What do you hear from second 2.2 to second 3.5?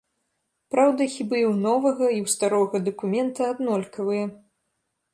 ў старога дакумента